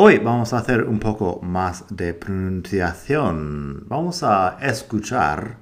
Hoy 0.00 0.18
vamos 0.18 0.52
a 0.52 0.58
hacer 0.58 0.84
un 0.84 1.00
poco 1.00 1.40
más 1.42 1.84
de 1.90 2.14
pronunciación. 2.14 3.82
Vamos 3.88 4.22
a 4.22 4.56
escuchar 4.60 5.56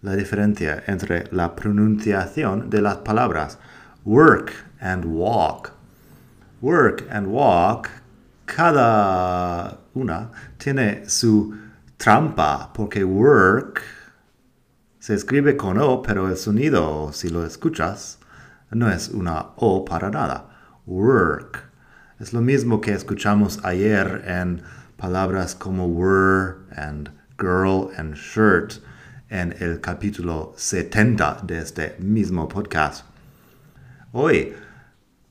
la 0.00 0.16
diferencia 0.16 0.84
entre 0.86 1.28
la 1.32 1.54
pronunciación 1.54 2.70
de 2.70 2.80
las 2.80 2.96
palabras 2.96 3.58
work 4.06 4.52
and 4.80 5.04
walk. 5.04 5.72
Work 6.62 7.08
and 7.10 7.26
walk, 7.26 7.90
cada 8.46 9.80
una 9.92 10.30
tiene 10.56 11.06
su 11.06 11.54
trampa 11.98 12.72
porque 12.72 13.04
work 13.04 13.82
se 14.98 15.12
escribe 15.12 15.58
con 15.58 15.76
O, 15.76 16.00
pero 16.00 16.26
el 16.30 16.38
sonido, 16.38 17.12
si 17.12 17.28
lo 17.28 17.44
escuchas, 17.44 18.18
no 18.70 18.90
es 18.90 19.10
una 19.10 19.48
O 19.56 19.84
para 19.84 20.08
nada. 20.08 20.46
Work. 20.86 21.67
Es 22.20 22.32
lo 22.32 22.40
mismo 22.40 22.80
que 22.80 22.92
escuchamos 22.92 23.60
ayer 23.64 24.24
en 24.26 24.60
palabras 24.96 25.54
como 25.54 25.86
were 25.86 26.56
and 26.74 27.10
girl 27.38 27.90
and 27.96 28.16
shirt 28.16 28.82
en 29.30 29.54
el 29.60 29.80
capítulo 29.80 30.52
70 30.56 31.42
de 31.44 31.60
este 31.60 31.94
mismo 32.00 32.48
podcast. 32.48 33.04
Hoy 34.10 34.52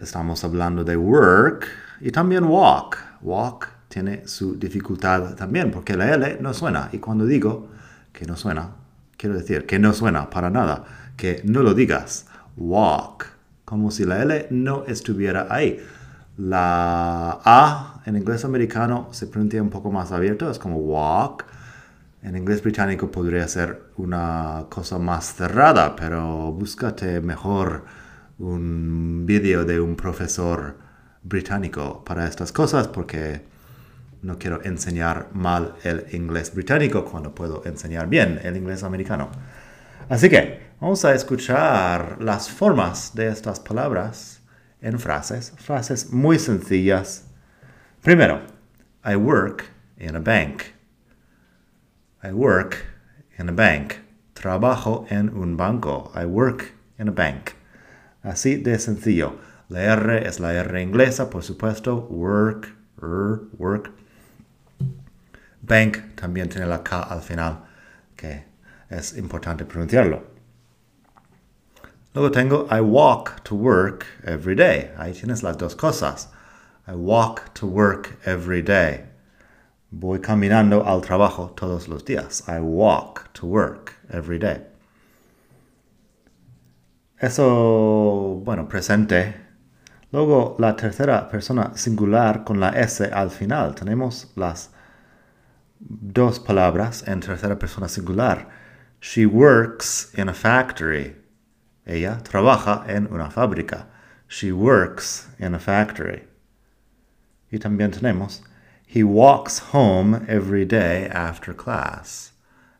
estamos 0.00 0.44
hablando 0.44 0.84
de 0.84 0.96
work 0.96 1.66
y 2.00 2.12
también 2.12 2.44
walk. 2.44 2.96
Walk 3.22 3.68
tiene 3.88 4.28
su 4.28 4.56
dificultad 4.56 5.34
también 5.34 5.72
porque 5.72 5.96
la 5.96 6.14
L 6.14 6.38
no 6.40 6.54
suena. 6.54 6.90
Y 6.92 6.98
cuando 6.98 7.26
digo 7.26 7.70
que 8.12 8.24
no 8.24 8.36
suena, 8.36 8.70
quiero 9.16 9.36
decir 9.36 9.66
que 9.66 9.80
no 9.80 9.92
suena 9.92 10.30
para 10.30 10.48
nada, 10.48 10.84
que 11.16 11.42
no 11.42 11.64
lo 11.64 11.74
digas. 11.74 12.26
Walk, 12.56 13.26
como 13.64 13.90
si 13.90 14.04
la 14.04 14.22
L 14.22 14.46
no 14.50 14.84
estuviera 14.86 15.48
ahí. 15.50 15.84
La 16.38 17.40
A 17.44 18.00
en 18.06 18.16
inglés 18.16 18.44
americano 18.44 19.08
se 19.10 19.26
pronuncia 19.26 19.60
un 19.60 19.70
poco 19.70 19.90
más 19.90 20.12
abierto, 20.12 20.48
es 20.48 20.58
como 20.60 20.76
walk. 20.76 21.44
En 22.22 22.36
inglés 22.36 22.62
británico 22.62 23.10
podría 23.10 23.46
ser 23.48 23.90
una 23.96 24.66
cosa 24.68 24.98
más 24.98 25.34
cerrada, 25.34 25.96
pero 25.96 26.52
búscate 26.52 27.20
mejor 27.20 27.84
un 28.38 29.24
vídeo 29.26 29.64
de 29.64 29.80
un 29.80 29.96
profesor 29.96 30.76
británico 31.24 32.04
para 32.04 32.28
estas 32.28 32.52
cosas 32.52 32.86
porque 32.86 33.42
no 34.22 34.38
quiero 34.38 34.62
enseñar 34.62 35.30
mal 35.32 35.74
el 35.82 36.06
inglés 36.12 36.54
británico 36.54 37.04
cuando 37.04 37.34
puedo 37.34 37.64
enseñar 37.66 38.08
bien 38.08 38.38
el 38.44 38.56
inglés 38.56 38.84
americano. 38.84 39.28
Así 40.08 40.28
que 40.28 40.68
vamos 40.80 41.04
a 41.04 41.14
escuchar 41.14 42.18
las 42.20 42.48
formas 42.48 43.12
de 43.16 43.26
estas 43.26 43.58
palabras 43.58 44.37
en 44.80 44.98
frases, 44.98 45.52
frases 45.56 46.12
muy 46.12 46.38
sencillas. 46.38 47.24
Primero, 48.02 48.42
I 49.04 49.16
work 49.16 49.64
in 49.98 50.16
a 50.16 50.20
bank. 50.20 50.74
I 52.22 52.32
work 52.32 52.84
in 53.38 53.48
a 53.48 53.52
bank. 53.52 53.96
Trabajo 54.34 55.06
en 55.10 55.30
un 55.30 55.56
banco. 55.56 56.12
I 56.14 56.24
work 56.24 56.72
in 56.98 57.08
a 57.08 57.12
bank. 57.12 57.52
Así 58.22 58.56
de 58.56 58.78
sencillo. 58.78 59.38
La 59.68 59.82
R 59.82 60.26
es 60.26 60.40
la 60.40 60.54
R 60.54 60.80
inglesa, 60.80 61.28
por 61.28 61.42
supuesto. 61.42 62.06
Work, 62.10 62.68
er, 63.02 63.40
work. 63.58 63.90
Bank 65.60 66.14
también 66.14 66.48
tiene 66.48 66.66
la 66.66 66.82
K 66.82 67.02
al 67.02 67.20
final, 67.20 67.64
que 68.16 68.44
es 68.88 69.16
importante 69.16 69.64
pronunciarlo. 69.64 70.37
Luego 72.18 72.32
tengo 72.32 72.66
I 72.68 72.80
walk 72.80 73.44
to 73.44 73.54
work 73.54 74.04
every 74.24 74.56
day. 74.56 74.90
Ahí 74.98 75.12
tienes 75.12 75.44
las 75.44 75.56
dos 75.56 75.76
cosas. 75.76 76.26
I 76.88 76.94
walk 76.96 77.54
to 77.54 77.64
work 77.64 78.18
every 78.26 78.60
day. 78.60 79.04
Voy 79.92 80.18
caminando 80.18 80.84
al 80.84 81.00
trabajo 81.00 81.54
todos 81.54 81.86
los 81.86 82.02
días. 82.04 82.42
I 82.48 82.58
walk 82.58 83.32
to 83.34 83.46
work 83.46 83.94
every 84.10 84.40
day. 84.40 84.62
Eso, 87.20 88.42
bueno, 88.44 88.68
presente. 88.68 89.36
Luego 90.10 90.56
la 90.58 90.74
tercera 90.74 91.28
persona 91.28 91.76
singular 91.76 92.42
con 92.42 92.58
la 92.58 92.70
S 92.70 93.00
al 93.00 93.30
final. 93.30 93.76
Tenemos 93.76 94.32
las 94.34 94.70
dos 95.78 96.40
palabras 96.40 97.06
en 97.06 97.20
tercera 97.20 97.56
persona 97.56 97.86
singular. 97.86 98.48
She 99.00 99.24
works 99.24 100.12
in 100.18 100.28
a 100.28 100.34
factory. 100.34 101.14
Ella 101.88 102.20
trabaja 102.22 102.84
en 102.86 103.06
una 103.06 103.30
fábrica. 103.30 103.86
She 104.28 104.52
works 104.52 105.26
in 105.38 105.54
a 105.54 105.58
factory. 105.58 106.24
Y 107.50 107.58
también 107.58 107.90
tenemos, 107.90 108.42
he 108.86 109.02
walks 109.02 109.58
home 109.72 110.26
every 110.28 110.66
day 110.66 111.06
after 111.06 111.54
class. 111.54 112.32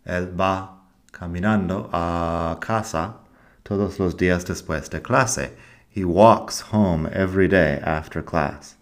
Él 0.07 0.39
va 0.39 0.69
caminando 1.11 1.89
a 1.91 2.59
casa 2.61 3.15
todos 3.65 3.99
los 3.99 4.15
días 4.15 4.45
después 4.45 4.91
de 4.91 5.01
clase. 5.01 5.53
He 5.89 6.05
walks 6.05 6.61
home 6.61 7.07
every 7.07 7.49
day 7.49 7.81
after 7.83 8.23
class. 8.23 8.77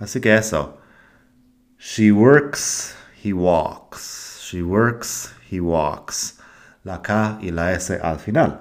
Así 0.00 0.20
que 0.20 0.32
eso. 0.32 0.78
She 1.76 2.10
works, 2.10 2.94
he 3.14 3.34
walks. 3.34 4.40
She 4.42 4.62
works, 4.62 5.32
he 5.46 5.60
walks. 5.60 6.40
La 6.84 6.98
K 6.98 7.38
y 7.42 7.50
la 7.50 7.72
S 7.72 7.90
al 7.90 8.16
final. 8.16 8.58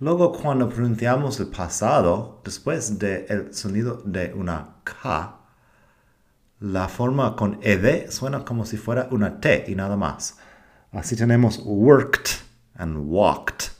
Luego, 0.00 0.32
cuando 0.32 0.68
pronunciamos 0.68 1.40
el 1.40 1.48
pasado, 1.48 2.40
después 2.44 2.98
del 2.98 3.52
sonido 3.52 4.00
de 4.04 4.32
una 4.32 4.76
K, 4.84 5.34
la 6.60 6.88
forma 6.88 7.34
con 7.34 7.58
ed 7.62 8.08
suena 8.10 8.44
como 8.44 8.64
si 8.64 8.76
fuera 8.76 9.08
una 9.10 9.40
T 9.40 9.64
y 9.66 9.74
nada 9.74 9.96
más. 9.96 10.36
Así 10.92 11.16
tenemos 11.16 11.58
worked 11.64 12.40
and 12.76 13.08
walked. 13.08 13.70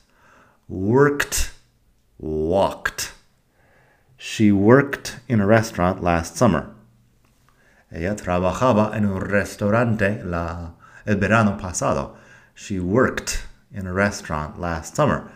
Worked, 0.68 1.50
walked. 2.18 3.12
She 4.16 4.50
worked 4.50 5.20
in 5.28 5.40
a 5.40 5.46
restaurant 5.46 6.02
last 6.02 6.36
summer. 6.36 6.70
Ella 7.90 8.16
trabajaba 8.16 8.94
en 8.96 9.06
un 9.06 9.20
restaurante 9.20 10.20
el 11.06 11.16
verano 11.16 11.56
pasado. 11.56 12.16
She 12.54 12.80
worked 12.80 13.40
in 13.72 13.86
a 13.86 13.92
restaurant 13.92 14.60
last 14.60 14.96
summer. 14.96 15.30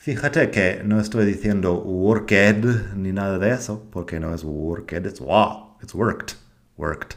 Fíjate 0.00 0.52
que 0.52 0.80
no 0.84 1.00
estoy 1.00 1.26
diciendo 1.26 1.74
worked 1.82 2.94
ni 2.94 3.10
nada 3.10 3.36
de 3.36 3.50
eso, 3.50 3.82
porque 3.90 4.20
no 4.20 4.32
es 4.32 4.44
worked, 4.44 5.04
it's 5.04 5.20
wow, 5.20 5.76
it's 5.82 5.92
worked, 5.92 6.36
worked, 6.76 7.16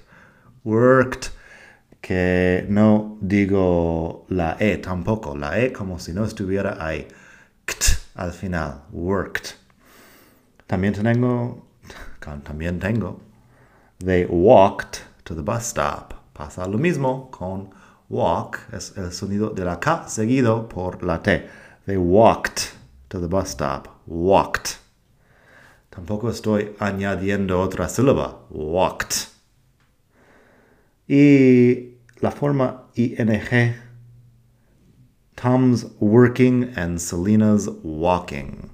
worked. 0.64 1.30
Que 2.02 2.66
no 2.68 3.20
digo 3.22 4.26
la 4.30 4.58
E 4.60 4.78
tampoco, 4.78 5.38
la 5.38 5.60
E 5.60 5.72
como 5.72 6.00
si 6.00 6.12
no 6.12 6.26
estuviera 6.26 6.84
ahí. 6.84 7.08
Kt 7.68 8.00
al 8.16 8.32
final, 8.32 8.82
worked. 8.92 9.54
También 10.66 10.94
tengo, 10.94 11.68
también 12.20 12.80
tengo, 12.80 13.22
they 14.00 14.26
walked 14.26 15.04
to 15.24 15.36
the 15.36 15.44
bus 15.44 15.68
stop. 15.68 16.16
Pasa 16.34 16.68
lo 16.68 16.80
mismo 16.80 17.30
con 17.30 17.70
walk, 18.10 18.58
es 18.74 18.98
el 18.98 19.12
sonido 19.12 19.52
de 19.52 19.66
la 19.66 19.80
K 19.80 20.08
seguido 20.08 20.68
por 20.68 21.04
la 21.04 21.22
T. 21.22 21.48
They 21.86 21.98
walked 21.98 22.76
to 23.10 23.20
the 23.20 23.28
bus 23.28 23.50
stop. 23.50 24.02
Walked. 24.06 24.78
Tampoco 25.92 26.30
estoy 26.30 26.76
añadiendo 26.80 27.60
otra 27.60 27.90
sílaba. 27.90 28.36
Walked. 28.50 29.28
Y 31.08 31.98
la 32.22 32.32
forma 32.32 32.84
ing. 32.96 33.76
Tom's 35.36 35.86
working 36.00 36.72
and 36.76 37.02
Selena's 37.02 37.68
walking. 37.84 38.70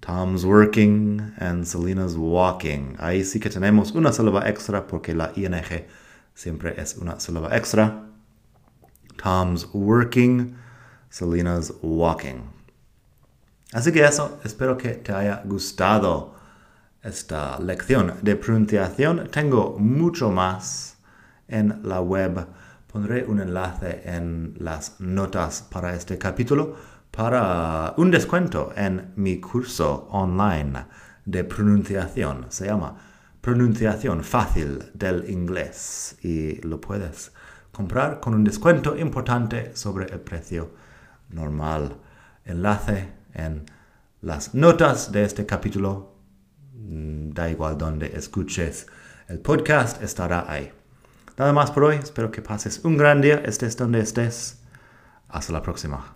Tom's 0.00 0.46
working 0.46 1.32
and 1.38 1.66
Selena's 1.66 2.16
walking. 2.16 2.96
Ahí 2.98 3.22
sí 3.22 3.40
que 3.40 3.50
tenemos 3.50 3.94
una 3.94 4.12
sílaba 4.12 4.48
extra 4.48 4.86
porque 4.86 5.14
la 5.14 5.32
ing 5.36 5.84
siempre 6.34 6.74
es 6.76 6.96
una 6.96 7.20
sílaba 7.20 7.52
extra. 7.52 8.02
Tom's 9.18 9.66
working, 9.72 10.56
Selena's 11.10 11.72
walking. 11.82 12.42
Así 13.72 13.92
que 13.92 14.04
eso, 14.04 14.38
espero 14.44 14.76
que 14.76 14.90
te 14.90 15.12
haya 15.12 15.42
gustado 15.44 16.34
esta 17.02 17.58
lección 17.58 18.14
de 18.22 18.36
pronunciación. 18.36 19.28
Tengo 19.30 19.76
mucho 19.78 20.30
más 20.30 20.98
en 21.48 21.80
la 21.82 22.00
web. 22.00 22.46
Pondré 22.86 23.24
un 23.24 23.40
enlace 23.40 24.02
en 24.04 24.54
las 24.58 25.00
notas 25.00 25.62
para 25.62 25.94
este 25.94 26.16
capítulo 26.18 26.76
para 27.10 27.94
un 27.96 28.10
descuento 28.10 28.72
en 28.76 29.12
mi 29.16 29.40
curso 29.40 30.06
online 30.10 30.86
de 31.24 31.44
pronunciación. 31.44 32.46
Se 32.50 32.66
llama 32.66 32.96
Pronunciación 33.40 34.22
Fácil 34.22 34.90
del 34.92 35.28
Inglés 35.30 36.18
y 36.22 36.60
lo 36.62 36.80
puedes 36.80 37.32
comprar 37.72 38.20
con 38.20 38.34
un 38.34 38.44
descuento 38.44 38.96
importante 38.96 39.74
sobre 39.76 40.06
el 40.12 40.20
precio 40.20 40.85
normal. 41.28 41.96
Enlace 42.44 43.08
en 43.34 43.66
las 44.20 44.54
notas 44.54 45.12
de 45.12 45.24
este 45.24 45.46
capítulo. 45.46 46.14
Mm, 46.74 47.30
da 47.30 47.50
igual 47.50 47.76
donde 47.76 48.16
escuches 48.16 48.86
el 49.28 49.40
podcast, 49.40 50.02
estará 50.02 50.50
ahí. 50.50 50.72
Nada 51.36 51.52
más 51.52 51.70
por 51.70 51.84
hoy. 51.84 51.96
Espero 51.96 52.30
que 52.30 52.42
pases 52.42 52.80
un 52.84 52.96
gran 52.96 53.20
día, 53.20 53.42
estés 53.44 53.76
donde 53.76 54.00
estés. 54.00 54.62
Hasta 55.28 55.52
la 55.52 55.62
próxima. 55.62 56.15